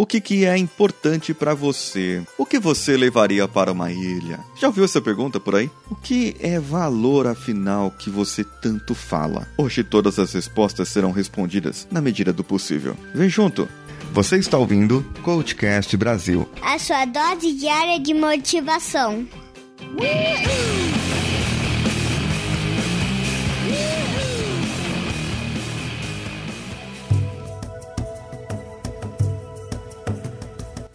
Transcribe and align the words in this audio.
O 0.00 0.06
que, 0.06 0.18
que 0.18 0.46
é 0.46 0.56
importante 0.56 1.34
para 1.34 1.52
você? 1.52 2.22
O 2.38 2.46
que 2.46 2.58
você 2.58 2.96
levaria 2.96 3.46
para 3.46 3.70
uma 3.70 3.92
ilha? 3.92 4.40
Já 4.58 4.68
ouviu 4.68 4.82
essa 4.82 4.98
pergunta 4.98 5.38
por 5.38 5.54
aí? 5.54 5.70
O 5.90 5.94
que 5.94 6.34
é 6.40 6.58
valor 6.58 7.26
afinal 7.26 7.90
que 7.90 8.08
você 8.08 8.42
tanto 8.42 8.94
fala? 8.94 9.46
Hoje 9.58 9.84
todas 9.84 10.18
as 10.18 10.32
respostas 10.32 10.88
serão 10.88 11.10
respondidas 11.12 11.86
na 11.90 12.00
medida 12.00 12.32
do 12.32 12.42
possível. 12.42 12.96
Vem 13.14 13.28
junto! 13.28 13.68
Você 14.14 14.38
está 14.38 14.56
ouvindo 14.56 15.04
Coachcast 15.22 15.94
Brasil. 15.98 16.48
A 16.62 16.78
sua 16.78 17.04
dose 17.04 17.52
diária 17.52 18.00
de 18.00 18.14
motivação. 18.14 19.28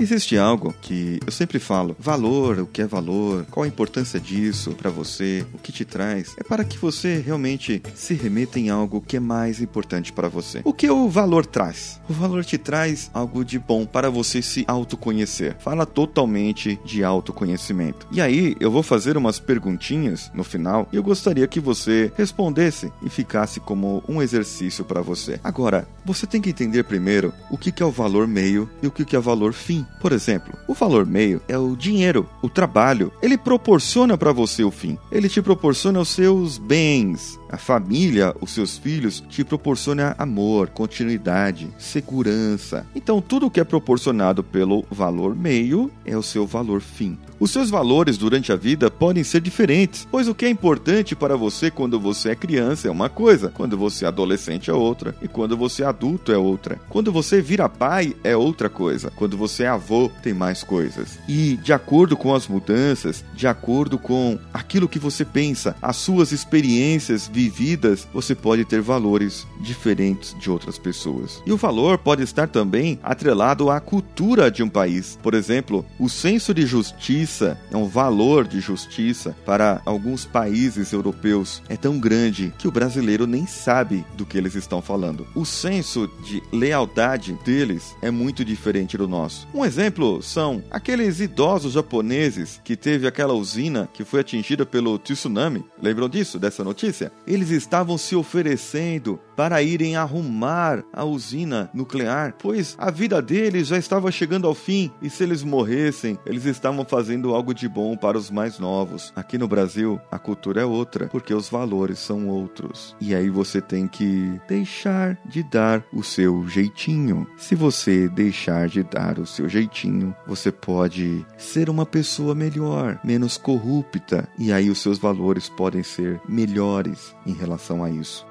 Existe 0.06 0.38
algo 0.38 0.72
que 0.84 1.20
eu 1.26 1.32
sempre 1.32 1.58
falo: 1.58 1.96
valor, 1.98 2.60
o 2.60 2.68
que 2.68 2.80
é 2.80 2.86
valor, 2.86 3.44
qual 3.50 3.64
a 3.64 3.68
importância 3.68 4.20
disso 4.20 4.74
para 4.74 4.92
você, 4.92 5.44
o 5.52 5.58
que 5.58 5.72
te 5.72 5.84
traz, 5.84 6.36
é 6.38 6.44
para 6.44 6.64
que 6.64 6.78
você 6.78 7.18
realmente 7.18 7.82
se 7.96 8.14
remeta 8.14 8.60
em 8.60 8.70
algo 8.70 9.02
que 9.02 9.18
é 9.18 9.20
mais 9.20 9.60
importante 9.60 10.14
para 10.14 10.30
você. 10.30 10.62
O 10.64 10.72
que 10.72 10.88
o 10.92 11.10
valor 11.10 11.44
traz? 11.44 12.00
O 12.08 12.14
valor 12.14 12.46
te 12.46 12.56
traz 12.56 13.10
algo 13.16 13.44
de 13.44 13.58
bom 13.58 13.84
para 13.84 14.12
você 14.12 14.44
se 14.44 14.64
autoconhecer. 14.68 15.56
Fala 15.58 15.88
totalmente 15.88 16.80
de 16.86 17.04
autoconhecimento. 17.04 18.08
E 18.12 18.22
aí 18.22 18.56
eu 18.60 18.70
vou 18.70 18.84
fazer 18.84 19.18
umas 19.18 19.40
perguntinhas 19.40 20.30
no 20.36 20.44
final 20.44 20.88
e 20.94 20.98
eu 20.98 21.02
gostaria 21.02 21.48
que 21.48 21.60
você 21.60 22.12
respondesse 22.16 22.94
e 23.02 23.10
ficasse 23.10 23.60
como 23.60 24.04
um 24.08 24.22
exercício 24.22 24.86
para 24.86 25.02
você. 25.02 25.40
Agora, 25.44 25.88
você 26.06 26.28
tem 26.28 26.40
que 26.40 26.52
entender 26.52 26.84
primeiro 26.84 27.34
o 27.50 27.58
que 27.58 27.82
é 27.82 27.86
o 27.86 27.90
valor 27.90 28.28
meio 28.28 28.70
e 28.84 28.86
o 28.86 28.92
que 28.92 29.16
é 29.16 29.18
o 29.18 29.24
valor 29.24 29.52
fim. 29.52 29.84
Por 30.00 30.12
exemplo, 30.12 30.54
o 30.68 30.74
valor 30.74 31.06
meio 31.06 31.42
é 31.48 31.58
o 31.58 31.76
dinheiro, 31.76 32.30
o 32.42 32.50
trabalho. 32.50 33.12
Ele 33.22 33.38
proporciona 33.38 34.18
para 34.18 34.32
você 34.32 34.64
o 34.64 34.72
fim. 34.72 34.98
Ele 35.12 35.30
te 35.30 35.42
proporciona 35.42 36.00
os 36.00 36.10
seus 36.10 36.58
bens, 36.58 37.40
a 37.50 37.58
família, 37.58 38.36
os 38.42 38.52
seus 38.52 38.78
filhos, 38.78 39.24
te 39.30 39.44
proporciona 39.44 40.16
amor, 40.18 40.70
continuidade, 40.70 41.70
segurança. 41.78 42.86
Então, 42.96 43.22
tudo 43.22 43.50
que 43.50 43.60
é 43.60 43.64
proporcionado 43.64 44.44
pelo 44.44 44.86
valor 44.92 45.36
meio 45.36 45.92
é 46.06 46.18
o 46.18 46.24
seu 46.24 46.46
valor 46.46 46.82
fim. 46.82 47.18
Os 47.40 47.52
seus 47.52 47.70
valores 47.70 48.18
durante 48.18 48.52
a 48.52 48.56
vida 48.56 48.90
podem 48.90 49.24
ser 49.24 49.42
diferentes, 49.42 50.08
pois 50.10 50.28
o 50.28 50.36
que 50.36 50.46
é 50.46 50.50
importante 50.50 51.16
para 51.16 51.36
você 51.36 51.70
quando 51.70 52.00
você 52.00 52.30
é 52.30 52.36
criança 52.36 52.88
é 52.88 52.92
uma 52.92 53.10
coisa, 53.10 53.50
quando 53.50 53.78
você 53.78 54.06
é 54.06 54.08
adolescente 54.08 54.70
é 54.70 54.74
outra, 54.74 55.16
e 55.22 55.28
quando 55.28 55.58
você 55.58 55.84
é 55.84 55.86
adulto 55.86 56.32
é 56.32 56.38
outra. 56.38 56.80
Quando 56.90 57.12
você 57.12 57.42
vira 57.42 57.68
pai 57.68 58.16
é 58.24 58.38
outra 58.38 58.70
coisa, 58.70 59.12
quando 59.16 59.38
você 59.38 59.64
é 59.64 59.68
avô 59.68 59.85
tem 60.22 60.34
mais 60.34 60.64
coisas. 60.64 61.20
E 61.28 61.58
de 61.58 61.74
acordo 61.74 62.16
com 62.16 62.34
as 62.34 62.48
mudanças, 62.48 63.24
de 63.34 63.48
acordo 63.48 63.98
com 63.98 64.40
aquilo 64.54 64.90
que 64.90 65.00
você 65.00 65.26
pensa, 65.26 65.76
as 65.82 65.98
suas 65.98 66.32
experiências 66.32 67.28
vividas, 67.28 68.08
você 68.14 68.34
pode 68.34 68.66
ter 68.66 68.82
valores 68.82 69.46
diferentes 69.62 70.36
de 70.40 70.50
outras 70.50 70.78
pessoas. 70.78 71.42
E 71.46 71.52
o 71.52 71.58
valor 71.58 71.98
pode 71.98 72.24
estar 72.24 72.48
também 72.48 73.00
atrelado 73.04 73.70
à 73.70 73.80
cultura 73.80 74.50
de 74.50 74.64
um 74.64 74.70
país. 74.70 75.18
Por 75.22 75.34
exemplo, 75.34 75.86
o 76.00 76.10
senso 76.10 76.54
de 76.54 76.66
justiça 76.66 77.60
é 77.72 77.78
um 77.78 77.88
valor 77.88 78.48
de 78.48 78.60
justiça 78.60 79.36
para 79.46 79.82
alguns 79.86 80.26
países 80.26 80.92
europeus 80.92 81.62
é 81.70 81.76
tão 81.76 82.00
grande 82.00 82.54
que 82.58 82.68
o 82.68 82.72
brasileiro 82.72 83.28
nem 83.28 83.46
sabe 83.46 84.06
do 84.16 84.26
que 84.26 84.38
eles 84.38 84.56
estão 84.56 84.82
falando. 84.82 85.28
O 85.36 85.46
senso 85.46 86.10
de 86.24 86.42
lealdade 86.52 87.38
deles 87.44 87.96
é 88.02 88.12
muito 88.12 88.46
diferente 88.46 88.98
do 88.98 89.08
nosso. 89.08 89.48
Um 89.54 89.65
exemplo 89.66 90.22
são 90.22 90.64
aqueles 90.70 91.20
idosos 91.20 91.74
japoneses 91.74 92.62
que 92.64 92.76
teve 92.76 93.08
aquela 93.08 93.34
usina 93.34 93.90
que 93.92 94.06
foi 94.06 94.22
atingida 94.22 94.66
pelo 94.66 94.98
tsunami. 94.98 95.66
Lembram 95.82 96.08
disso, 96.08 96.40
dessa 96.40 96.64
notícia? 96.64 97.12
Eles 97.28 97.50
estavam 97.50 97.98
se 97.98 98.16
oferecendo 98.16 99.20
para 99.36 99.62
irem 99.62 99.96
arrumar 99.96 100.84
a 100.94 101.04
usina 101.04 101.70
nuclear, 101.74 102.36
pois 102.40 102.76
a 102.78 102.90
vida 102.90 103.22
deles 103.22 103.68
já 103.68 103.78
estava 103.78 104.12
chegando 104.12 104.48
ao 104.48 104.56
fim 104.56 104.92
e 105.02 105.10
se 105.10 105.24
eles 105.24 105.44
morressem, 105.44 106.18
eles 106.26 106.46
estavam 106.46 106.86
fazendo 106.86 107.34
algo 107.34 107.54
de 107.54 107.68
bom 107.68 107.98
para 107.98 108.18
os 108.18 108.32
mais 108.32 108.60
novos. 108.60 109.12
Aqui 109.16 109.38
no 109.38 109.48
Brasil, 109.48 110.00
a 110.12 110.18
cultura 110.18 110.62
é 110.62 110.66
outra, 110.66 111.08
porque 111.08 111.34
os 111.34 111.50
valores 111.50 112.00
são 112.00 112.28
outros. 112.28 112.96
E 113.02 113.14
aí 113.14 113.30
você 113.30 113.60
tem 113.60 113.88
que 113.88 114.40
deixar 114.48 115.18
de 115.26 115.44
dar 115.44 115.84
o 115.92 116.04
seu 116.04 116.48
jeitinho. 116.48 117.28
Se 117.38 117.56
você 117.56 118.08
deixar 118.08 118.68
de 118.68 118.84
dar 118.84 119.20
o 119.20 119.26
seu 119.26 119.50
jeitinho, 119.56 120.14
você 120.28 120.52
pode 120.52 121.26
ser 121.38 121.70
uma 121.70 121.86
pessoa 121.86 122.36
melhor, 122.36 123.00
menos 123.04 123.38
corrupta, 123.38 124.28
e 124.38 124.52
aí 124.52 124.70
os 124.70 124.82
seus 124.82 125.00
valores 125.00 125.48
podem 125.48 125.82
ser 125.82 126.20
melhores 126.28 127.16
em 127.26 127.34
relação 127.34 127.82
a 127.82 127.90
isso. 127.90 128.26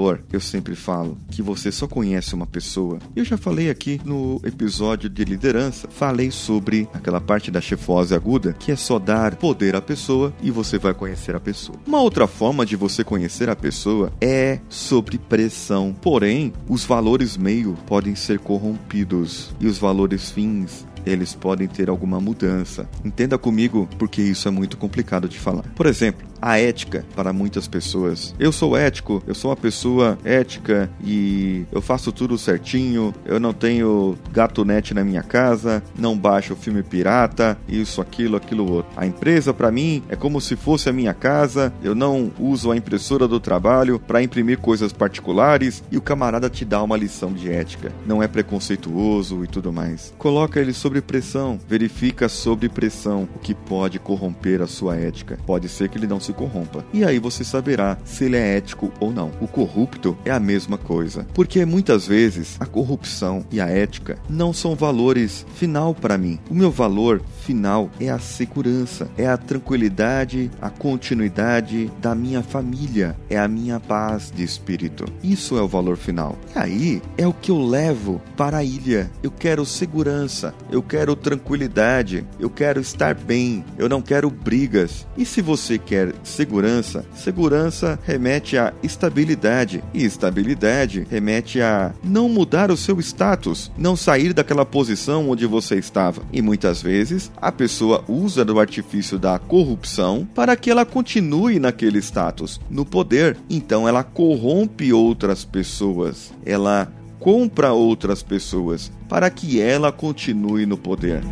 Valor, 0.00 0.24
eu 0.32 0.40
sempre 0.40 0.74
falo 0.74 1.18
que 1.30 1.42
você 1.42 1.70
só 1.70 1.86
conhece 1.86 2.34
uma 2.34 2.46
pessoa. 2.46 2.98
Eu 3.14 3.24
já 3.24 3.36
falei 3.36 3.68
aqui 3.68 4.00
no 4.04 4.40
episódio 4.42 5.10
de 5.10 5.24
liderança, 5.24 5.88
falei 5.90 6.30
sobre 6.30 6.88
aquela 6.94 7.20
parte 7.20 7.50
da 7.50 7.60
chefose 7.60 8.14
aguda, 8.14 8.54
que 8.58 8.72
é 8.72 8.76
só 8.76 8.98
dar 8.98 9.36
poder 9.36 9.76
à 9.76 9.80
pessoa 9.82 10.32
e 10.42 10.50
você 10.50 10.78
vai 10.78 10.94
conhecer 10.94 11.36
a 11.36 11.40
pessoa. 11.40 11.78
Uma 11.86 12.00
outra 12.00 12.26
forma 12.26 12.64
de 12.64 12.76
você 12.76 13.04
conhecer 13.04 13.50
a 13.50 13.56
pessoa 13.56 14.10
é 14.20 14.60
sobre 14.70 15.18
pressão. 15.18 15.94
Porém, 16.00 16.52
os 16.66 16.84
valores 16.84 17.36
meio 17.36 17.76
podem 17.86 18.14
ser 18.14 18.38
corrompidos 18.38 19.50
e 19.60 19.66
os 19.66 19.76
valores 19.76 20.30
fins 20.30 20.86
eles 21.06 21.34
podem 21.34 21.66
ter 21.66 21.88
alguma 21.88 22.20
mudança. 22.20 22.88
Entenda 23.04 23.38
comigo, 23.38 23.88
porque 23.98 24.20
isso 24.22 24.48
é 24.48 24.50
muito 24.50 24.76
complicado 24.76 25.28
de 25.28 25.38
falar. 25.38 25.62
Por 25.74 25.86
exemplo, 25.86 26.26
a 26.40 26.58
ética 26.58 27.04
para 27.14 27.32
muitas 27.32 27.68
pessoas. 27.68 28.34
Eu 28.38 28.52
sou 28.52 28.76
ético, 28.76 29.22
eu 29.26 29.34
sou 29.34 29.50
uma 29.50 29.56
pessoa 29.56 30.18
ética 30.24 30.90
e 31.04 31.64
eu 31.72 31.80
faço 31.80 32.12
tudo 32.12 32.38
certinho, 32.38 33.14
eu 33.24 33.38
não 33.38 33.52
tenho 33.52 34.16
gato 34.32 34.64
net 34.64 34.94
na 34.94 35.04
minha 35.04 35.22
casa, 35.22 35.82
não 35.98 36.16
baixo 36.16 36.56
filme 36.56 36.82
pirata, 36.82 37.58
isso, 37.68 38.00
aquilo, 38.00 38.36
aquilo 38.36 38.70
outro. 38.70 38.90
A 38.96 39.06
empresa 39.06 39.52
para 39.52 39.70
mim 39.70 40.02
é 40.08 40.16
como 40.16 40.40
se 40.40 40.56
fosse 40.56 40.88
a 40.88 40.92
minha 40.92 41.14
casa, 41.14 41.72
eu 41.82 41.94
não 41.94 42.30
uso 42.38 42.70
a 42.70 42.76
impressora 42.76 43.26
do 43.28 43.40
trabalho 43.40 43.98
para 43.98 44.22
imprimir 44.22 44.58
coisas 44.58 44.92
particulares 44.92 45.82
e 45.90 45.96
o 45.96 46.02
camarada 46.02 46.48
te 46.48 46.64
dá 46.64 46.82
uma 46.82 46.96
lição 46.96 47.32
de 47.32 47.50
ética. 47.50 47.92
Não 48.06 48.22
é 48.22 48.28
preconceituoso 48.28 49.44
e 49.44 49.46
tudo 49.46 49.72
mais. 49.72 50.14
Coloca 50.18 50.60
ele 50.60 50.72
sob 50.72 51.00
pressão, 51.00 51.58
verifica 51.68 52.28
sob 52.28 52.68
pressão 52.68 53.28
o 53.34 53.38
que 53.38 53.54
pode 53.54 53.98
corromper 53.98 54.62
a 54.62 54.66
sua 54.66 54.96
ética. 54.96 55.38
Pode 55.46 55.68
ser 55.68 55.88
que 55.88 55.98
ele 55.98 56.06
não 56.06 56.20
se 56.20 56.29
se 56.30 56.32
corrompa. 56.32 56.84
E 56.92 57.04
aí 57.04 57.18
você 57.18 57.44
saberá 57.44 57.98
se 58.04 58.24
ele 58.24 58.36
é 58.36 58.56
ético 58.56 58.92
ou 59.00 59.12
não. 59.12 59.30
O 59.40 59.48
corrupto 59.48 60.16
é 60.24 60.30
a 60.30 60.40
mesma 60.40 60.78
coisa, 60.78 61.26
porque 61.34 61.64
muitas 61.64 62.06
vezes 62.06 62.56
a 62.60 62.66
corrupção 62.66 63.44
e 63.50 63.60
a 63.60 63.66
ética 63.66 64.18
não 64.28 64.52
são 64.52 64.74
valores 64.74 65.44
final 65.54 65.94
para 65.94 66.16
mim. 66.16 66.38
O 66.48 66.54
meu 66.54 66.70
valor 66.70 67.20
final 67.40 67.90
é 67.98 68.08
a 68.08 68.18
segurança, 68.18 69.08
é 69.18 69.26
a 69.26 69.36
tranquilidade, 69.36 70.50
a 70.60 70.70
continuidade 70.70 71.90
da 72.00 72.14
minha 72.14 72.42
família, 72.42 73.16
é 73.28 73.38
a 73.38 73.48
minha 73.48 73.80
paz 73.80 74.32
de 74.34 74.42
espírito. 74.42 75.04
Isso 75.22 75.56
é 75.58 75.62
o 75.62 75.68
valor 75.68 75.96
final. 75.96 76.38
E 76.54 76.58
aí 76.58 77.02
é 77.18 77.26
o 77.26 77.32
que 77.32 77.50
eu 77.50 77.60
levo 77.60 78.20
para 78.36 78.58
a 78.58 78.64
ilha. 78.64 79.10
Eu 79.22 79.30
quero 79.30 79.66
segurança, 79.66 80.54
eu 80.70 80.82
quero 80.82 81.16
tranquilidade, 81.16 82.24
eu 82.38 82.48
quero 82.48 82.80
estar 82.80 83.14
bem, 83.14 83.64
eu 83.76 83.88
não 83.88 84.00
quero 84.00 84.30
brigas. 84.30 85.06
E 85.16 85.24
se 85.24 85.42
você 85.42 85.78
quer 85.78 86.14
segurança, 86.22 87.04
segurança 87.14 87.98
remete 88.04 88.56
a 88.56 88.72
estabilidade 88.82 89.82
e 89.92 90.04
estabilidade 90.04 91.06
remete 91.10 91.60
a 91.60 91.92
não 92.02 92.28
mudar 92.28 92.70
o 92.70 92.76
seu 92.76 92.98
status, 93.00 93.70
não 93.76 93.96
sair 93.96 94.32
daquela 94.32 94.64
posição 94.64 95.30
onde 95.30 95.46
você 95.46 95.76
estava. 95.76 96.22
E 96.32 96.42
muitas 96.42 96.82
vezes 96.82 97.30
a 97.40 97.50
pessoa 97.50 98.04
usa 98.08 98.44
do 98.44 98.58
artifício 98.60 99.18
da 99.18 99.38
corrupção 99.38 100.28
para 100.34 100.56
que 100.56 100.70
ela 100.70 100.84
continue 100.84 101.58
naquele 101.58 101.98
status, 101.98 102.60
no 102.70 102.84
poder. 102.84 103.36
Então 103.48 103.88
ela 103.88 104.02
corrompe 104.02 104.92
outras 104.92 105.44
pessoas, 105.44 106.32
ela 106.44 106.92
compra 107.18 107.72
outras 107.72 108.22
pessoas 108.22 108.90
para 109.08 109.30
que 109.30 109.60
ela 109.60 109.92
continue 109.92 110.66
no 110.66 110.78
poder. 110.78 111.22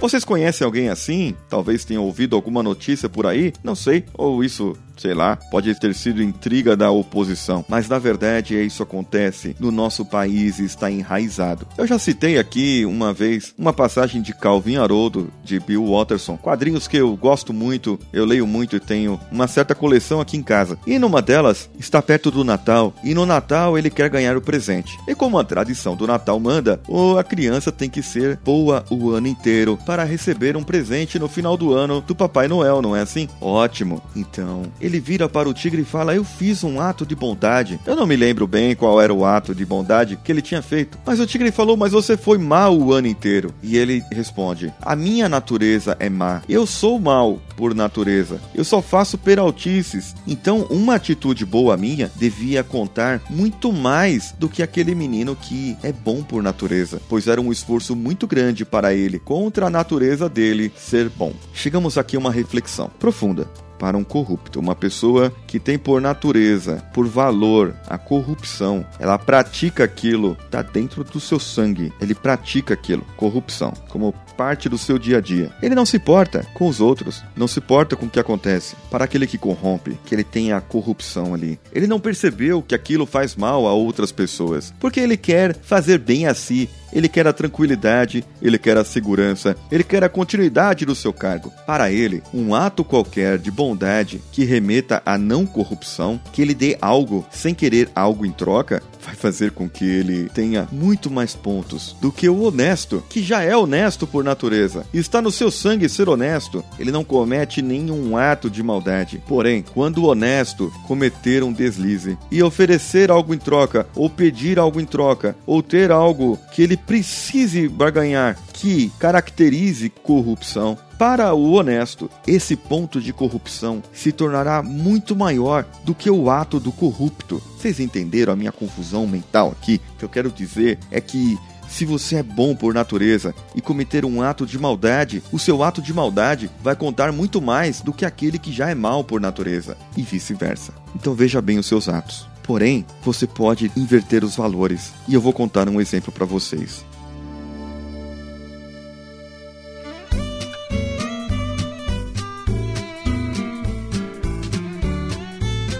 Vocês 0.00 0.24
conhecem 0.24 0.64
alguém 0.64 0.88
assim? 0.88 1.34
Talvez 1.48 1.84
tenham 1.84 2.04
ouvido 2.04 2.36
alguma 2.36 2.62
notícia 2.62 3.08
por 3.08 3.26
aí, 3.26 3.52
não 3.64 3.74
sei, 3.74 4.04
ou 4.14 4.44
isso 4.44 4.76
sei 4.98 5.14
lá, 5.14 5.36
pode 5.36 5.74
ter 5.78 5.94
sido 5.94 6.22
intriga 6.22 6.76
da 6.76 6.90
oposição, 6.90 7.64
mas 7.68 7.88
na 7.88 7.98
verdade 7.98 8.54
isso 8.64 8.82
acontece 8.82 9.56
no 9.58 9.70
nosso 9.70 10.04
país 10.04 10.58
e 10.58 10.64
está 10.64 10.90
enraizado. 10.90 11.66
Eu 11.76 11.86
já 11.86 11.98
citei 11.98 12.38
aqui 12.38 12.84
uma 12.84 13.12
vez 13.12 13.54
uma 13.56 13.72
passagem 13.72 14.20
de 14.20 14.34
Calvin 14.34 14.76
Haroldo 14.76 15.32
de 15.42 15.58
Bill 15.60 15.86
Watterson, 15.86 16.36
quadrinhos 16.36 16.88
que 16.88 16.96
eu 16.96 17.16
gosto 17.16 17.52
muito, 17.52 17.98
eu 18.12 18.24
leio 18.24 18.46
muito 18.46 18.76
e 18.76 18.80
tenho 18.80 19.20
uma 19.30 19.46
certa 19.46 19.74
coleção 19.74 20.20
aqui 20.20 20.36
em 20.36 20.42
casa. 20.42 20.78
E 20.86 20.98
numa 20.98 21.22
delas 21.22 21.70
está 21.78 22.02
perto 22.02 22.30
do 22.30 22.44
Natal 22.44 22.94
e 23.02 23.14
no 23.14 23.24
Natal 23.24 23.78
ele 23.78 23.90
quer 23.90 24.10
ganhar 24.10 24.36
o 24.36 24.42
presente. 24.42 24.98
E 25.06 25.14
como 25.14 25.38
a 25.38 25.44
tradição 25.44 25.96
do 25.96 26.06
Natal 26.06 26.38
manda, 26.40 26.80
a 27.18 27.24
criança 27.24 27.70
tem 27.70 27.88
que 27.88 28.02
ser 28.02 28.38
boa 28.44 28.84
o 28.90 29.10
ano 29.10 29.26
inteiro 29.26 29.78
para 29.86 30.04
receber 30.04 30.56
um 30.56 30.62
presente 30.62 31.18
no 31.18 31.28
final 31.28 31.56
do 31.56 31.72
ano 31.72 32.00
do 32.00 32.14
Papai 32.14 32.48
Noel, 32.48 32.82
não 32.82 32.94
é 32.94 33.00
assim? 33.00 33.28
Ótimo. 33.40 34.02
Então, 34.16 34.62
ele 34.88 34.98
vira 35.00 35.28
para 35.28 35.48
o 35.48 35.54
tigre 35.54 35.82
e 35.82 35.84
fala: 35.84 36.14
Eu 36.14 36.24
fiz 36.24 36.64
um 36.64 36.80
ato 36.80 37.06
de 37.06 37.14
bondade. 37.14 37.78
Eu 37.86 37.94
não 37.94 38.06
me 38.06 38.16
lembro 38.16 38.46
bem 38.46 38.74
qual 38.74 39.00
era 39.00 39.12
o 39.12 39.24
ato 39.24 39.54
de 39.54 39.64
bondade 39.64 40.18
que 40.22 40.32
ele 40.32 40.42
tinha 40.42 40.62
feito, 40.62 40.98
mas 41.06 41.20
o 41.20 41.26
tigre 41.26 41.52
falou: 41.52 41.76
Mas 41.76 41.92
você 41.92 42.16
foi 42.16 42.38
mal 42.38 42.76
o 42.76 42.92
ano 42.92 43.06
inteiro. 43.06 43.54
E 43.62 43.76
ele 43.76 44.02
responde: 44.10 44.72
A 44.80 44.96
minha 44.96 45.28
natureza 45.28 45.96
é 46.00 46.08
má. 46.08 46.42
Eu 46.48 46.66
sou 46.66 46.98
mal 46.98 47.40
por 47.56 47.74
natureza. 47.74 48.40
Eu 48.54 48.64
só 48.64 48.82
faço 48.82 49.18
peraltices. 49.18 50.14
Então, 50.26 50.66
uma 50.70 50.94
atitude 50.94 51.44
boa 51.44 51.76
minha 51.76 52.10
devia 52.16 52.64
contar 52.64 53.20
muito 53.28 53.72
mais 53.72 54.34
do 54.38 54.48
que 54.48 54.62
aquele 54.62 54.94
menino 54.94 55.36
que 55.36 55.76
é 55.82 55.92
bom 55.92 56.22
por 56.22 56.42
natureza, 56.42 57.00
pois 57.08 57.26
era 57.26 57.40
um 57.40 57.52
esforço 57.52 57.94
muito 57.94 58.26
grande 58.26 58.64
para 58.64 58.94
ele 58.94 59.18
contra 59.18 59.66
a 59.66 59.70
natureza 59.70 60.28
dele 60.28 60.72
ser 60.76 61.08
bom. 61.08 61.32
Chegamos 61.52 61.98
aqui 61.98 62.16
a 62.16 62.18
uma 62.18 62.32
reflexão 62.32 62.90
profunda 62.98 63.48
para 63.78 63.96
um 63.96 64.04
corrupto, 64.04 64.60
uma 64.60 64.74
pessoa 64.74 65.32
que 65.46 65.58
tem 65.58 65.78
por 65.78 66.00
natureza, 66.00 66.82
por 66.92 67.06
valor, 67.06 67.74
a 67.86 67.96
corrupção. 67.96 68.84
Ela 68.98 69.18
pratica 69.18 69.84
aquilo, 69.84 70.36
está 70.44 70.62
dentro 70.62 71.04
do 71.04 71.20
seu 71.20 71.38
sangue. 71.38 71.92
Ele 72.00 72.14
pratica 72.14 72.74
aquilo, 72.74 73.04
corrupção, 73.16 73.72
como 73.88 74.12
parte 74.36 74.68
do 74.68 74.78
seu 74.78 74.98
dia 74.98 75.18
a 75.18 75.20
dia. 75.20 75.50
Ele 75.62 75.74
não 75.74 75.84
se 75.84 75.96
importa 75.96 76.46
com 76.54 76.68
os 76.68 76.80
outros, 76.80 77.22
não 77.36 77.48
se 77.48 77.58
importa 77.58 77.96
com 77.96 78.06
o 78.06 78.10
que 78.10 78.20
acontece. 78.20 78.76
Para 78.90 79.04
aquele 79.04 79.26
que 79.26 79.36
corrompe, 79.36 79.98
que 80.04 80.14
ele 80.14 80.24
tem 80.24 80.52
a 80.52 80.60
corrupção 80.60 81.34
ali. 81.34 81.58
Ele 81.72 81.86
não 81.86 81.98
percebeu 81.98 82.62
que 82.62 82.74
aquilo 82.74 83.04
faz 83.04 83.34
mal 83.34 83.66
a 83.66 83.72
outras 83.72 84.12
pessoas, 84.12 84.72
porque 84.78 85.00
ele 85.00 85.16
quer 85.16 85.54
fazer 85.54 85.98
bem 85.98 86.26
a 86.26 86.34
si 86.34 86.68
ele 86.92 87.08
quer 87.08 87.26
a 87.26 87.32
tranquilidade, 87.32 88.24
ele 88.40 88.58
quer 88.58 88.76
a 88.76 88.84
segurança, 88.84 89.56
ele 89.70 89.84
quer 89.84 90.04
a 90.04 90.08
continuidade 90.08 90.84
do 90.84 90.94
seu 90.94 91.12
cargo. 91.12 91.52
Para 91.66 91.90
ele, 91.90 92.22
um 92.32 92.54
ato 92.54 92.84
qualquer 92.84 93.38
de 93.38 93.50
bondade 93.50 94.20
que 94.32 94.44
remeta 94.44 95.02
à 95.04 95.18
não 95.18 95.46
corrupção, 95.46 96.20
que 96.32 96.42
ele 96.42 96.54
dê 96.54 96.76
algo 96.80 97.26
sem 97.30 97.54
querer 97.54 97.88
algo 97.94 98.24
em 98.24 98.32
troca, 98.32 98.82
vai 99.08 99.14
fazer 99.14 99.52
com 99.52 99.68
que 99.68 99.84
ele 99.84 100.28
tenha 100.34 100.68
muito 100.70 101.10
mais 101.10 101.34
pontos 101.34 101.96
do 102.00 102.12
que 102.12 102.28
o 102.28 102.42
honesto, 102.42 103.02
que 103.08 103.22
já 103.22 103.42
é 103.42 103.56
honesto 103.56 104.06
por 104.06 104.22
natureza. 104.22 104.84
Está 104.92 105.22
no 105.22 105.30
seu 105.30 105.50
sangue 105.50 105.88
ser 105.88 106.08
honesto. 106.08 106.62
Ele 106.78 106.92
não 106.92 107.02
comete 107.02 107.62
nenhum 107.62 108.16
ato 108.18 108.50
de 108.50 108.62
maldade. 108.62 109.22
Porém, 109.26 109.64
quando 109.72 109.98
o 109.98 110.06
honesto 110.06 110.70
cometer 110.86 111.42
um 111.42 111.52
deslize 111.52 112.18
e 112.30 112.42
oferecer 112.42 113.10
algo 113.10 113.32
em 113.32 113.38
troca, 113.38 113.86
ou 113.94 114.10
pedir 114.10 114.58
algo 114.58 114.78
em 114.80 114.84
troca, 114.84 115.34
ou 115.46 115.62
ter 115.62 115.90
algo 115.90 116.38
que 116.52 116.62
ele 116.62 116.76
precise 116.76 117.66
barganhar 117.66 118.36
que 118.58 118.90
caracterize 118.98 119.88
corrupção, 119.88 120.76
para 120.98 121.32
o 121.32 121.52
honesto, 121.52 122.10
esse 122.26 122.56
ponto 122.56 123.00
de 123.00 123.12
corrupção 123.12 123.80
se 123.92 124.10
tornará 124.10 124.64
muito 124.64 125.14
maior 125.14 125.64
do 125.84 125.94
que 125.94 126.10
o 126.10 126.28
ato 126.28 126.58
do 126.58 126.72
corrupto. 126.72 127.40
Vocês 127.56 127.78
entenderam 127.78 128.32
a 128.32 128.36
minha 128.36 128.50
confusão 128.50 129.06
mental 129.06 129.52
aqui? 129.52 129.80
O 129.94 129.98
que 129.98 130.04
eu 130.04 130.08
quero 130.08 130.32
dizer 130.32 130.76
é 130.90 131.00
que 131.00 131.38
se 131.68 131.84
você 131.84 132.16
é 132.16 132.22
bom 132.22 132.56
por 132.56 132.74
natureza 132.74 133.32
e 133.54 133.60
cometer 133.60 134.04
um 134.04 134.22
ato 134.22 134.44
de 134.44 134.58
maldade, 134.58 135.22
o 135.30 135.38
seu 135.38 135.62
ato 135.62 135.80
de 135.80 135.94
maldade 135.94 136.50
vai 136.60 136.74
contar 136.74 137.12
muito 137.12 137.40
mais 137.40 137.80
do 137.80 137.92
que 137.92 138.04
aquele 138.04 138.40
que 138.40 138.50
já 138.50 138.70
é 138.70 138.74
mal 138.74 139.04
por 139.04 139.20
natureza, 139.20 139.76
e 139.96 140.02
vice-versa. 140.02 140.72
Então 140.96 141.14
veja 141.14 141.40
bem 141.40 141.60
os 141.60 141.66
seus 141.66 141.88
atos. 141.88 142.26
Porém, 142.42 142.84
você 143.04 143.24
pode 143.24 143.70
inverter 143.76 144.24
os 144.24 144.34
valores, 144.34 144.92
e 145.06 145.14
eu 145.14 145.20
vou 145.20 145.32
contar 145.32 145.68
um 145.68 145.80
exemplo 145.80 146.10
para 146.10 146.26
vocês. 146.26 146.84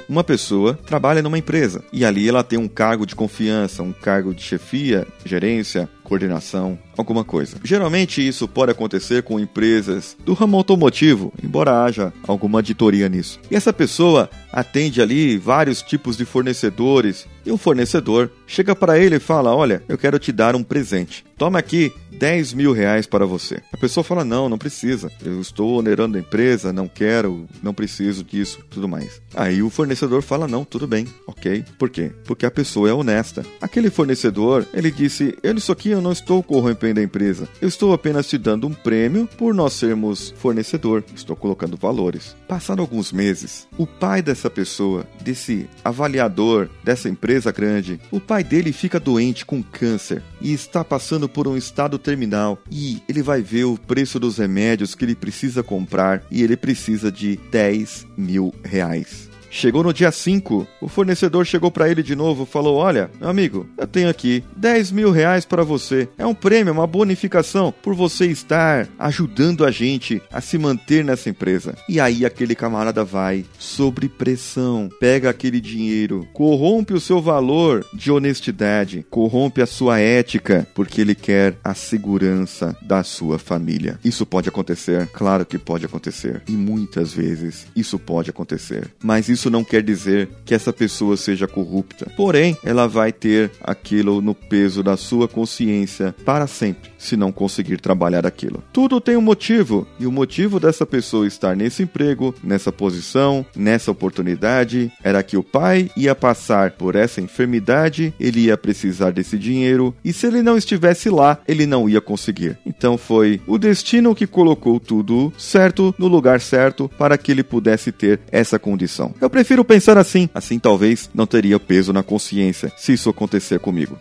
Uma 0.09 0.25
pessoa 0.25 0.75
trabalha 0.87 1.23
numa 1.23 1.39
empresa 1.39 1.85
e 1.93 2.05
ali 2.05 2.29
ela 2.29 2.43
tem 2.43 2.59
um 2.59 2.69
cargo 2.69 3.05
de 3.05 3.15
confiança, 3.15 3.83
um 3.83 3.93
cargo 3.93 4.35
de 4.35 4.43
chefia, 4.43 5.07
gerência, 5.25 5.89
coordenação, 6.03 6.79
alguma 6.97 7.23
coisa. 7.23 7.59
Geralmente 7.63 8.27
isso 8.27 8.49
pode 8.49 8.73
acontecer 8.73 9.23
com 9.23 9.39
empresas 9.39 10.17
do 10.25 10.33
ramo 10.33 10.57
automotivo, 10.57 11.33
embora 11.43 11.85
haja 11.85 12.13
alguma 12.27 12.59
auditoria 12.59 13.09
nisso. 13.09 13.39
E 13.51 13.55
essa 13.55 13.73
pessoa 13.73 14.31
atende 14.51 15.03
ali 15.03 15.37
vários 15.37 15.83
tipos 15.83 16.17
de 16.17 16.25
fornecedores 16.25 17.27
e 17.45 17.53
um 17.53 17.59
fornecedor 17.59 18.31
chega 18.47 18.75
para 18.75 18.99
ele 18.99 19.17
e 19.17 19.21
fala: 19.21 19.55
Olha, 19.55 19.83
eu 19.87 19.99
quero 19.99 20.19
te 20.19 20.33
dar 20.33 20.57
um 20.57 20.63
presente. 20.63 21.25
Toma 21.37 21.59
aqui 21.59 21.93
10 22.19 22.53
mil 22.55 22.73
reais 22.73 23.07
para 23.07 23.25
você. 23.25 23.61
A 23.73 23.77
pessoa 23.77 24.03
fala: 24.05 24.25
Não, 24.25 24.49
não 24.49 24.59
precisa. 24.59 25.11
Eu 25.25 25.41
estou 25.41 25.79
onerando 25.79 26.17
a 26.17 26.21
empresa, 26.21 26.73
não 26.73 26.89
quero, 26.89 27.47
não 27.63 27.73
preciso 27.73 28.25
disso, 28.25 28.61
tudo 28.71 28.89
mais. 28.89 29.21
Aí 29.35 29.63
o 29.63 29.71
fornecedor 29.71 30.23
fala: 30.23 30.49
Não, 30.49 30.65
tudo 30.65 30.87
bem, 30.87 31.07
ok. 31.27 31.65
Por 31.79 31.91
quê? 31.91 32.13
Porque 32.25 32.47
a 32.47 32.51
pessoa 32.51 32.89
é 32.89 32.93
honesta. 32.93 33.45
Aquele 33.61 33.91
fornecedor, 33.91 34.67
ele 34.75 34.91
disse: 34.91 35.37
Eu, 35.43 35.55
isso 35.57 35.73
aqui 35.73 35.91
eu 35.91 36.01
não 36.01 36.13
estou 36.13 36.43
corrompendo 36.43 37.01
a 37.01 37.03
empresa. 37.03 37.49
Eu 37.61 37.69
estou 37.69 37.93
apenas 37.93 38.29
te 38.29 38.37
dando 38.37 38.67
um 38.67 38.75
prêmio 38.75 39.29
por 39.39 39.55
nós 39.55 39.75
sermos 39.75 40.35
fornecedor. 40.39 41.05
Estou 41.15 41.37
colocando 41.37 41.77
valores. 41.77 42.37
Passaram 42.47 42.83
alguns 42.83 43.13
meses, 43.13 43.69
o 43.77 43.87
pai 43.87 44.23
dessa 44.23 44.51
pessoa, 44.51 45.07
desse 45.21 45.69
avaliador 45.85 46.69
dessa 46.83 47.09
empresa 47.09 47.53
grande, 47.53 48.01
o 48.11 48.21
pai 48.21 48.43
dele 48.43 48.73
fica 48.73 48.99
doente 48.99 49.45
com 49.45 49.63
câncer 49.63 50.23
e 50.41 50.53
está 50.53 50.85
passando 50.85 51.29
por 51.29 51.47
um 51.47 51.57
estado 51.57 51.99
terminal 52.09 52.59
e 52.71 53.03
ele 53.07 53.23
vai 53.23 53.43
ver 53.43 53.65
o 53.65 53.77
preço 53.77 54.19
dos 54.19 54.39
remédios 54.39 54.95
que 54.95 55.05
ele 55.05 55.15
precisa 55.15 55.63
comprar 55.63 56.25
e 56.31 56.43
ele 56.43 56.57
precisa 56.57 57.13
de 57.13 57.37
10 57.51 58.07
mil 58.17 58.55
reais. 58.65 59.29
Chegou 59.51 59.83
no 59.83 59.93
dia 59.93 60.13
5, 60.13 60.67
o 60.81 60.89
fornecedor 60.89 61.45
chegou 61.45 61.71
para 61.71 61.89
ele 61.89 62.03
de 62.03 62.15
novo 62.15 62.43
e 62.43 62.47
falou: 62.47 62.77
Olha, 62.77 63.11
meu 63.21 63.29
amigo, 63.29 63.67
eu 63.77 63.87
tenho 63.87 64.09
aqui 64.09 64.45
10 64.57 64.93
mil 64.93 65.11
reais 65.11 65.45
para 65.45 65.63
você. 65.63 66.09
É 66.19 66.27
um 66.27 66.35
prêmio, 66.35 66.73
uma 66.73 66.87
bonificação 66.87 67.73
por 67.83 67.95
você 67.95 68.27
estar 68.27 68.89
ajudando 68.99 69.65
a 69.65 69.71
gente 69.71 70.21
a 70.31 70.41
se 70.41 70.59
manter 70.59 71.05
nessa 71.05 71.31
empresa. 71.31 71.75
E 71.89 71.99
aí 72.01 72.25
aquele 72.25 72.55
camarada 72.55 73.05
vai, 73.05 73.45
sobre 73.59 74.09
pressão, 74.09 74.89
pega 75.01 75.31
aquele 75.31 75.61
dinheiro, 75.61 76.27
corrompe 76.33 76.93
o 76.93 77.01
seu 77.01 77.21
valor 77.21 77.85
de 77.95 78.11
honestidade, 78.11 79.07
corrompe 79.11 79.63
a 79.63 79.67
sua 79.67 79.99
ética, 79.99 80.67
porque 80.75 81.01
ele 81.01 81.15
quer 81.15 81.57
a 81.63 81.75
segurança 81.75 82.77
da 82.83 83.03
sua 83.03 83.39
família. 83.39 83.99
Isso 84.05 84.27
pode 84.27 84.49
acontecer? 84.49 85.09
Claro 85.13 85.47
que 85.47 85.59
pode 85.59 85.87
acontecer. 85.87 86.43
E 86.49 86.53
muitas 86.53 87.13
vezes 87.13 87.67
isso 87.75 87.99
pode 87.99 88.31
acontecer. 88.31 88.91
Mas 89.03 89.29
isso 89.29 89.38
isso 89.39 89.51
não 89.51 89.63
quer 89.63 89.85
dizer 89.85 90.29
que 90.45 90.53
essa 90.53 90.73
pessoa 90.73 91.17
seja 91.17 91.47
corrupta. 91.47 92.11
Porém, 92.17 92.57
ela 92.65 92.89
vai 92.89 93.13
ter 93.13 93.53
aquilo 93.63 94.21
no 94.21 94.35
peso 94.35 94.83
da 94.83 94.97
sua 94.97 95.29
consciência 95.29 96.13
para 96.25 96.49
sempre, 96.49 96.91
se 96.99 97.17
não 97.17 97.31
conseguir 97.31 97.81
trabalhar 97.81 98.27
aquilo. 98.27 98.65
Tudo 98.73 99.01
tem 99.01 99.17
um 99.17 99.21
motivo, 99.21 99.87
e 100.01 100.07
o 100.09 100.13
motivo 100.13 100.59
dessa 100.59 100.85
pessoa 100.85 101.25
estar 101.25 101.55
nesse 101.55 101.85
emprego, 101.85 102.35
nessa 102.43 102.73
posição, 102.73 103.47
nessa 103.55 103.93
oportunidade, 103.93 104.91
era 105.05 105.23
que 105.23 105.37
o 105.37 105.43
pai 105.43 105.89
ia 105.97 106.17
passar 106.17 106.73
por 106.73 106.97
essa 106.97 107.21
enfermidade, 107.21 108.13
ele 108.19 108.47
ia 108.47 108.57
precisar 108.57 109.13
desse 109.13 109.39
dinheiro, 109.39 109.95
e 110.05 110.13
se 110.13 110.27
ele 110.27 110.43
não 110.43 110.59
estivesse 110.59 111.09
lá, 111.09 111.39
ele 111.47 111.65
não 111.65 111.89
ia 111.89 112.01
conseguir. 112.01 112.59
Então 112.67 112.99
foi 112.99 113.41
o 113.47 113.57
destino 113.57 114.17
que 114.17 114.27
colocou 114.27 114.81
tudo 114.81 115.33
certo 115.39 115.95
no 115.97 116.09
lugar 116.09 116.41
certo 116.41 116.91
para 116.99 117.17
que 117.17 117.31
ele 117.31 117.45
pudesse 117.45 117.93
ter 117.93 118.19
essa 118.33 118.59
condição. 118.59 119.15
Eu 119.21 119.28
prefiro 119.31 119.65
pensar 119.65 119.99
assim, 119.99 120.29
assim 120.35 120.59
talvez 120.59 121.11
não 121.15 121.27
teria 121.27 121.59
peso 121.59 121.93
na 121.93 122.03
consciência 122.03 122.73
se 122.77 122.93
isso 122.93 123.11
acontecer 123.11 123.59
comigo. 123.59 123.99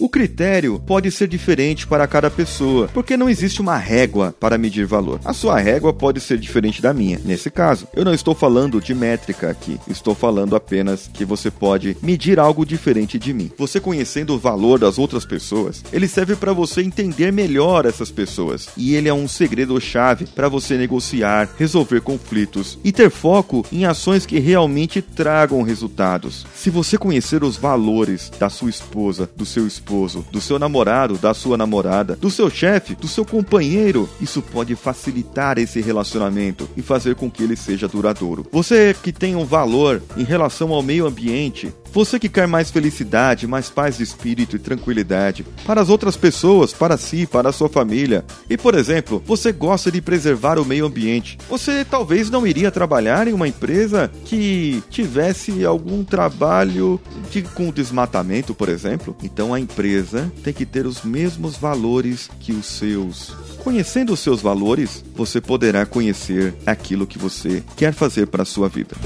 O 0.00 0.08
critério 0.08 0.80
pode 0.86 1.10
ser 1.10 1.26
diferente 1.26 1.84
para 1.84 2.06
cada 2.06 2.30
pessoa, 2.30 2.86
porque 2.94 3.16
não 3.16 3.28
existe 3.28 3.60
uma 3.60 3.76
régua 3.76 4.32
para 4.38 4.56
medir 4.56 4.86
valor. 4.86 5.18
A 5.24 5.32
sua 5.32 5.58
régua 5.58 5.92
pode 5.92 6.20
ser 6.20 6.38
diferente 6.38 6.80
da 6.80 6.94
minha. 6.94 7.20
Nesse 7.24 7.50
caso, 7.50 7.88
eu 7.92 8.04
não 8.04 8.14
estou 8.14 8.32
falando 8.32 8.80
de 8.80 8.94
métrica 8.94 9.50
aqui, 9.50 9.76
estou 9.88 10.14
falando 10.14 10.54
apenas 10.54 11.10
que 11.12 11.24
você 11.24 11.50
pode 11.50 11.96
medir 12.00 12.38
algo 12.38 12.64
diferente 12.64 13.18
de 13.18 13.34
mim. 13.34 13.50
Você 13.58 13.80
conhecendo 13.80 14.34
o 14.34 14.38
valor 14.38 14.78
das 14.78 15.00
outras 15.00 15.24
pessoas, 15.24 15.82
ele 15.92 16.06
serve 16.06 16.36
para 16.36 16.52
você 16.52 16.80
entender 16.80 17.32
melhor 17.32 17.84
essas 17.84 18.12
pessoas, 18.12 18.68
e 18.76 18.94
ele 18.94 19.08
é 19.08 19.14
um 19.14 19.26
segredo 19.26 19.80
chave 19.80 20.26
para 20.26 20.48
você 20.48 20.78
negociar, 20.78 21.48
resolver 21.58 22.02
conflitos 22.02 22.78
e 22.84 22.92
ter 22.92 23.10
foco 23.10 23.66
em 23.72 23.84
ações 23.84 24.24
que 24.24 24.38
realmente 24.38 25.02
tragam 25.02 25.60
resultados. 25.62 26.46
Se 26.54 26.70
você 26.70 26.96
conhecer 26.96 27.42
os 27.42 27.56
valores 27.56 28.30
da 28.38 28.48
sua 28.48 28.70
esposa, 28.70 29.28
do 29.36 29.44
seu 29.44 29.66
esposo, 29.66 29.87
do 30.30 30.40
seu 30.40 30.58
namorado, 30.58 31.16
da 31.16 31.32
sua 31.32 31.56
namorada, 31.56 32.14
do 32.16 32.30
seu 32.30 32.50
chefe, 32.50 32.94
do 32.94 33.08
seu 33.08 33.24
companheiro, 33.24 34.08
isso 34.20 34.42
pode 34.42 34.74
facilitar 34.76 35.58
esse 35.58 35.80
relacionamento 35.80 36.68
e 36.76 36.82
fazer 36.82 37.14
com 37.14 37.30
que 37.30 37.42
ele 37.42 37.56
seja 37.56 37.88
duradouro. 37.88 38.46
Você 38.52 38.94
que 39.02 39.12
tem 39.12 39.34
um 39.34 39.44
valor 39.44 40.02
em 40.16 40.24
relação 40.24 40.72
ao 40.72 40.82
meio 40.82 41.06
ambiente, 41.06 41.72
você 41.92 42.18
que 42.18 42.28
quer 42.28 42.46
mais 42.46 42.70
felicidade, 42.70 43.46
mais 43.46 43.68
paz 43.68 43.96
de 43.96 44.02
espírito 44.02 44.56
e 44.56 44.58
tranquilidade 44.58 45.44
para 45.66 45.80
as 45.80 45.88
outras 45.88 46.16
pessoas, 46.16 46.72
para 46.72 46.96
si, 46.96 47.26
para 47.26 47.48
a 47.48 47.52
sua 47.52 47.68
família. 47.68 48.24
E, 48.48 48.56
por 48.56 48.74
exemplo, 48.74 49.22
você 49.26 49.52
gosta 49.52 49.90
de 49.90 50.00
preservar 50.00 50.58
o 50.58 50.64
meio 50.64 50.86
ambiente. 50.86 51.38
Você 51.48 51.84
talvez 51.84 52.30
não 52.30 52.46
iria 52.46 52.70
trabalhar 52.70 53.28
em 53.28 53.32
uma 53.32 53.48
empresa 53.48 54.10
que 54.24 54.82
tivesse 54.90 55.64
algum 55.64 56.04
trabalho 56.04 57.00
de, 57.30 57.42
com 57.42 57.70
desmatamento, 57.70 58.54
por 58.54 58.68
exemplo. 58.68 59.16
Então 59.22 59.52
a 59.54 59.60
empresa 59.60 60.30
tem 60.42 60.52
que 60.52 60.66
ter 60.66 60.86
os 60.86 61.02
mesmos 61.02 61.56
valores 61.56 62.30
que 62.40 62.52
os 62.52 62.66
seus. 62.66 63.34
Conhecendo 63.62 64.12
os 64.12 64.20
seus 64.20 64.40
valores, 64.40 65.04
você 65.14 65.40
poderá 65.40 65.84
conhecer 65.84 66.54
aquilo 66.66 67.06
que 67.06 67.18
você 67.18 67.62
quer 67.76 67.92
fazer 67.92 68.26
para 68.26 68.42
a 68.42 68.46
sua 68.46 68.68
vida. 68.68 68.96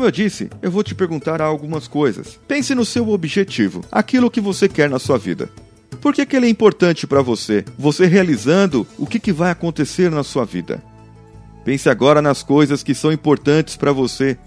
Como 0.00 0.08
eu 0.08 0.12
disse, 0.12 0.48
eu 0.62 0.70
vou 0.70 0.82
te 0.82 0.94
perguntar 0.94 1.42
algumas 1.42 1.86
coisas. 1.86 2.40
Pense 2.48 2.74
no 2.74 2.86
seu 2.86 3.10
objetivo, 3.10 3.84
aquilo 3.92 4.30
que 4.30 4.40
você 4.40 4.66
quer 4.66 4.88
na 4.88 4.98
sua 4.98 5.18
vida. 5.18 5.50
Por 6.00 6.14
que, 6.14 6.24
que 6.24 6.34
ele 6.34 6.46
é 6.46 6.48
importante 6.48 7.06
para 7.06 7.20
você? 7.20 7.66
Você 7.78 8.06
realizando, 8.06 8.86
o 8.96 9.06
que, 9.06 9.20
que 9.20 9.30
vai 9.30 9.50
acontecer 9.50 10.10
na 10.10 10.24
sua 10.24 10.46
vida? 10.46 10.82
Pense 11.66 11.86
agora 11.90 12.22
nas 12.22 12.42
coisas 12.42 12.82
que 12.82 12.94
são 12.94 13.12
importantes 13.12 13.76
para 13.76 13.92
você. 13.92 14.38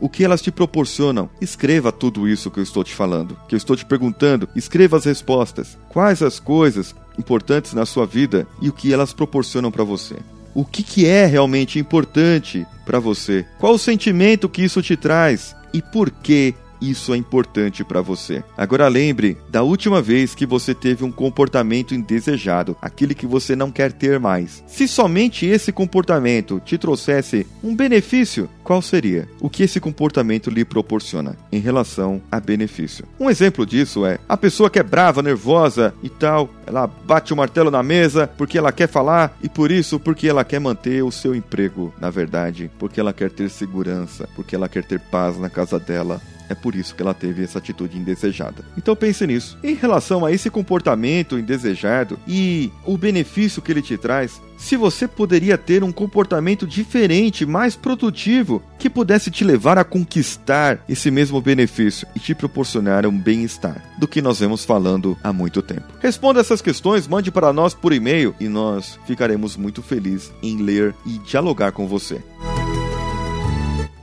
O 0.00 0.08
que 0.08 0.24
elas 0.24 0.40
te 0.40 0.50
proporcionam? 0.50 1.28
Escreva 1.42 1.92
tudo 1.92 2.26
isso 2.26 2.50
que 2.50 2.58
eu 2.58 2.64
estou 2.64 2.82
te 2.82 2.94
falando, 2.94 3.36
que 3.46 3.54
eu 3.54 3.58
estou 3.58 3.76
te 3.76 3.84
perguntando. 3.84 4.48
Escreva 4.56 4.96
as 4.96 5.04
respostas. 5.04 5.76
Quais 5.90 6.22
as 6.22 6.40
coisas 6.40 6.94
importantes 7.18 7.74
na 7.74 7.84
sua 7.84 8.06
vida 8.06 8.46
e 8.62 8.70
o 8.70 8.72
que 8.72 8.94
elas 8.94 9.12
proporcionam 9.12 9.70
para 9.70 9.84
você? 9.84 10.16
O 10.54 10.64
que, 10.64 10.82
que 10.82 11.06
é 11.06 11.26
realmente 11.26 11.78
importante 11.78 12.66
para 12.86 13.00
você, 13.00 13.44
qual 13.58 13.74
o 13.74 13.78
sentimento 13.78 14.48
que 14.48 14.62
isso 14.62 14.80
te 14.80 14.96
traz? 14.96 15.56
E 15.72 15.82
por 15.82 16.10
que 16.10 16.54
isso 16.90 17.14
é 17.14 17.16
importante 17.16 17.84
para 17.84 18.00
você. 18.00 18.42
Agora 18.56 18.88
lembre 18.88 19.36
da 19.48 19.62
última 19.62 20.02
vez 20.02 20.34
que 20.34 20.46
você 20.46 20.74
teve 20.74 21.04
um 21.04 21.12
comportamento 21.12 21.94
indesejado, 21.94 22.76
aquele 22.80 23.14
que 23.14 23.26
você 23.26 23.54
não 23.54 23.70
quer 23.70 23.92
ter 23.92 24.18
mais. 24.18 24.62
Se 24.66 24.86
somente 24.86 25.46
esse 25.46 25.72
comportamento 25.72 26.60
te 26.64 26.78
trouxesse 26.78 27.46
um 27.62 27.74
benefício, 27.74 28.48
qual 28.62 28.80
seria? 28.80 29.28
O 29.40 29.50
que 29.50 29.62
esse 29.62 29.78
comportamento 29.78 30.50
lhe 30.50 30.64
proporciona 30.64 31.36
em 31.52 31.58
relação 31.58 32.20
a 32.30 32.40
benefício? 32.40 33.04
Um 33.20 33.28
exemplo 33.28 33.66
disso 33.66 34.06
é 34.06 34.18
a 34.28 34.36
pessoa 34.36 34.70
que 34.70 34.78
é 34.78 34.82
brava, 34.82 35.22
nervosa 35.22 35.94
e 36.02 36.08
tal, 36.08 36.48
ela 36.66 36.86
bate 36.86 37.32
o 37.32 37.36
martelo 37.36 37.70
na 37.70 37.82
mesa 37.82 38.26
porque 38.26 38.58
ela 38.58 38.72
quer 38.72 38.88
falar 38.88 39.36
e 39.42 39.48
por 39.48 39.70
isso 39.70 40.00
porque 40.00 40.28
ela 40.28 40.44
quer 40.44 40.58
manter 40.58 41.02
o 41.02 41.12
seu 41.12 41.34
emprego, 41.34 41.92
na 42.00 42.10
verdade, 42.10 42.70
porque 42.78 43.00
ela 43.00 43.12
quer 43.12 43.30
ter 43.30 43.50
segurança, 43.50 44.28
porque 44.34 44.54
ela 44.56 44.68
quer 44.68 44.84
ter 44.84 44.98
paz 44.98 45.38
na 45.38 45.50
casa 45.50 45.78
dela, 45.78 46.20
é 46.48 46.54
por 46.54 46.74
isso 46.74 46.94
que 46.94 47.02
ela 47.02 47.14
teve 47.14 47.42
essa 47.42 47.58
atitude 47.58 47.98
indesejada. 47.98 48.64
Então 48.76 48.94
pense 48.94 49.26
nisso. 49.26 49.58
Em 49.62 49.74
relação 49.74 50.24
a 50.24 50.32
esse 50.32 50.50
comportamento 50.50 51.38
indesejado 51.38 52.18
e 52.26 52.70
o 52.84 52.96
benefício 52.96 53.62
que 53.62 53.72
ele 53.72 53.82
te 53.82 53.96
traz, 53.96 54.40
se 54.56 54.76
você 54.76 55.06
poderia 55.06 55.58
ter 55.58 55.82
um 55.82 55.92
comportamento 55.92 56.66
diferente, 56.66 57.44
mais 57.44 57.76
produtivo, 57.76 58.62
que 58.78 58.88
pudesse 58.88 59.30
te 59.30 59.44
levar 59.44 59.78
a 59.78 59.84
conquistar 59.84 60.82
esse 60.88 61.10
mesmo 61.10 61.40
benefício 61.40 62.06
e 62.14 62.20
te 62.20 62.34
proporcionar 62.34 63.06
um 63.06 63.18
bem-estar, 63.18 63.82
do 63.98 64.08
que 64.08 64.22
nós 64.22 64.40
vemos 64.40 64.64
falando 64.64 65.16
há 65.22 65.32
muito 65.32 65.60
tempo. 65.60 65.84
Responda 66.00 66.40
essas 66.40 66.62
questões, 66.62 67.08
mande 67.08 67.30
para 67.30 67.52
nós 67.52 67.74
por 67.74 67.92
e-mail 67.92 68.34
e 68.38 68.48
nós 68.48 68.98
ficaremos 69.06 69.56
muito 69.56 69.82
felizes 69.82 70.32
em 70.42 70.62
ler 70.62 70.94
e 71.04 71.18
dialogar 71.18 71.72
com 71.72 71.86
você. 71.86 72.22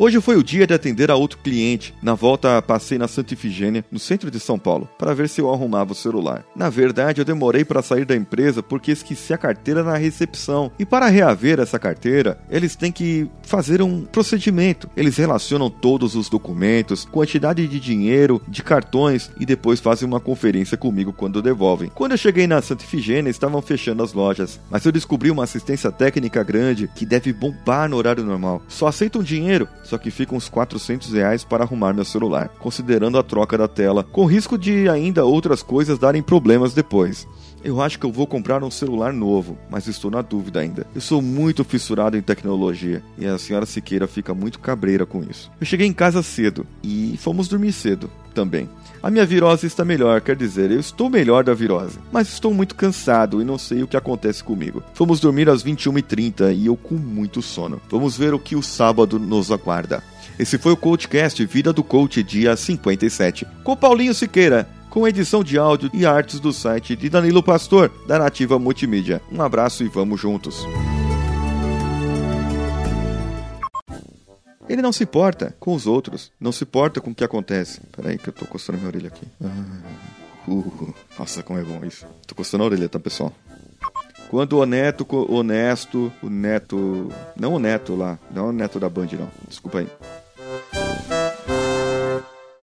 Hoje 0.03 0.19
foi 0.19 0.35
o 0.35 0.43
dia 0.43 0.65
de 0.65 0.73
atender 0.73 1.11
a 1.11 1.15
outro 1.15 1.37
cliente. 1.37 1.93
Na 2.01 2.15
volta, 2.15 2.59
passei 2.59 2.97
na 2.97 3.07
Santa 3.07 3.35
Ifigênia, 3.35 3.85
no 3.91 3.99
centro 3.99 4.31
de 4.31 4.39
São 4.39 4.57
Paulo, 4.57 4.89
para 4.97 5.13
ver 5.13 5.29
se 5.29 5.39
eu 5.39 5.53
arrumava 5.53 5.91
o 5.91 5.95
celular. 5.95 6.43
Na 6.55 6.71
verdade, 6.71 7.21
eu 7.21 7.25
demorei 7.25 7.63
para 7.63 7.83
sair 7.83 8.03
da 8.03 8.15
empresa 8.15 8.63
porque 8.63 8.91
esqueci 8.91 9.31
a 9.31 9.37
carteira 9.37 9.83
na 9.83 9.95
recepção. 9.95 10.71
E 10.79 10.87
para 10.87 11.05
reaver 11.05 11.59
essa 11.59 11.77
carteira, 11.77 12.39
eles 12.49 12.75
têm 12.75 12.91
que 12.91 13.29
fazer 13.43 13.79
um 13.79 14.03
procedimento. 14.03 14.89
Eles 14.97 15.17
relacionam 15.17 15.69
todos 15.69 16.15
os 16.15 16.29
documentos, 16.29 17.05
quantidade 17.05 17.67
de 17.67 17.79
dinheiro, 17.79 18.41
de 18.47 18.63
cartões 18.63 19.29
e 19.39 19.45
depois 19.45 19.79
fazem 19.79 20.07
uma 20.07 20.19
conferência 20.19 20.75
comigo 20.75 21.13
quando 21.13 21.43
devolvem. 21.43 21.91
Quando 21.93 22.13
eu 22.13 22.17
cheguei 22.17 22.47
na 22.47 22.59
Santa 22.59 22.83
Ifigênia, 22.83 23.29
estavam 23.29 23.61
fechando 23.61 24.01
as 24.01 24.13
lojas, 24.13 24.59
mas 24.67 24.83
eu 24.83 24.91
descobri 24.91 25.29
uma 25.29 25.43
assistência 25.43 25.91
técnica 25.91 26.43
grande 26.43 26.89
que 26.95 27.05
deve 27.05 27.31
bombar 27.31 27.87
no 27.87 27.97
horário 27.97 28.23
normal. 28.23 28.63
Só 28.67 28.87
aceitam 28.87 29.21
dinheiro 29.21 29.69
só 29.91 29.97
que 29.97 30.09
fica 30.09 30.33
uns 30.33 30.47
400 30.47 31.11
reais 31.11 31.43
para 31.43 31.65
arrumar 31.65 31.93
meu 31.93 32.05
celular, 32.05 32.47
considerando 32.59 33.17
a 33.17 33.23
troca 33.23 33.57
da 33.57 33.67
tela, 33.67 34.05
com 34.05 34.25
risco 34.25 34.57
de 34.57 34.87
ainda 34.87 35.25
outras 35.25 35.61
coisas 35.61 35.99
darem 35.99 36.21
problemas 36.21 36.73
depois. 36.73 37.27
Eu 37.63 37.79
acho 37.79 37.99
que 37.99 38.05
eu 38.05 38.11
vou 38.11 38.25
comprar 38.25 38.63
um 38.63 38.71
celular 38.71 39.13
novo, 39.13 39.57
mas 39.69 39.87
estou 39.87 40.09
na 40.09 40.23
dúvida 40.23 40.59
ainda. 40.59 40.87
Eu 40.95 41.01
sou 41.01 41.21
muito 41.21 41.63
fissurado 41.63 42.17
em 42.17 42.21
tecnologia 42.21 43.03
e 43.19 43.25
a 43.27 43.37
senhora 43.37 43.67
Siqueira 43.67 44.07
fica 44.07 44.33
muito 44.33 44.59
cabreira 44.59 45.05
com 45.05 45.23
isso. 45.23 45.51
Eu 45.59 45.65
cheguei 45.65 45.85
em 45.85 45.93
casa 45.93 46.23
cedo 46.23 46.65
e 46.83 47.15
fomos 47.19 47.47
dormir 47.47 47.71
cedo 47.71 48.09
também. 48.33 48.67
A 49.03 49.11
minha 49.11 49.25
virose 49.25 49.67
está 49.67 49.85
melhor, 49.85 50.21
quer 50.21 50.35
dizer, 50.35 50.71
eu 50.71 50.79
estou 50.79 51.09
melhor 51.09 51.43
da 51.43 51.53
virose, 51.53 51.99
mas 52.11 52.29
estou 52.29 52.51
muito 52.53 52.73
cansado 52.73 53.41
e 53.41 53.45
não 53.45 53.57
sei 53.57 53.83
o 53.83 53.87
que 53.87 53.97
acontece 53.97 54.43
comigo. 54.43 54.81
Fomos 54.95 55.19
dormir 55.19 55.47
às 55.47 55.63
21h30 55.63 56.55
e 56.55 56.65
eu 56.65 56.75
com 56.75 56.95
muito 56.95 57.41
sono. 57.43 57.79
Vamos 57.89 58.17
ver 58.17 58.33
o 58.33 58.39
que 58.39 58.55
o 58.55 58.63
sábado 58.63 59.19
nos 59.19 59.51
aguarda. 59.51 60.03
Esse 60.39 60.57
foi 60.57 60.71
o 60.71 60.77
Coachcast 60.77 61.45
Vida 61.45 61.71
do 61.71 61.83
Coach, 61.83 62.23
dia 62.23 62.55
57, 62.55 63.45
com 63.63 63.75
Paulinho 63.75 64.13
Siqueira 64.13 64.67
com 64.91 65.07
edição 65.07 65.41
de 65.41 65.57
áudio 65.57 65.89
e 65.93 66.05
artes 66.05 66.39
do 66.41 66.51
site 66.51 66.97
de 66.97 67.09
Danilo 67.09 67.41
Pastor, 67.41 67.89
da 68.05 68.19
Nativa 68.19 68.59
Multimídia. 68.59 69.21
Um 69.31 69.41
abraço 69.41 69.85
e 69.85 69.87
vamos 69.87 70.19
juntos. 70.19 70.67
Ele 74.67 74.81
não 74.81 74.91
se 74.91 75.03
importa 75.03 75.55
com 75.59 75.73
os 75.73 75.87
outros, 75.87 76.31
não 76.39 76.51
se 76.51 76.65
importa 76.65 76.99
com 76.99 77.11
o 77.11 77.15
que 77.15 77.23
acontece. 77.23 77.81
Peraí 77.95 78.17
que 78.17 78.27
eu 78.29 78.33
tô 78.33 78.45
coçando 78.45 78.77
minha 78.77 78.89
orelha 78.89 79.07
aqui. 79.07 79.25
Ah, 79.41 80.49
uh, 80.49 80.93
nossa, 81.17 81.41
como 81.41 81.57
é 81.57 81.63
bom 81.63 81.85
isso. 81.85 82.05
Tô 82.27 82.35
coçando 82.35 82.63
a 82.63 82.67
orelha, 82.67 82.89
tá, 82.89 82.99
pessoal? 82.99 83.33
Quando 84.29 84.59
o 84.59 84.65
neto, 84.65 85.07
honesto, 85.29 86.11
o 86.21 86.29
neto. 86.29 87.09
Não 87.35 87.53
o 87.53 87.59
neto 87.59 87.95
lá, 87.95 88.19
não 88.29 88.49
o 88.49 88.51
neto 88.51 88.77
da 88.79 88.89
Band, 88.89 89.07
não. 89.13 89.29
Desculpa 89.47 89.79
aí. 89.79 89.87